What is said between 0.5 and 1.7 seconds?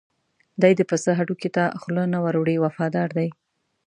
دی د پسه هډوکي ته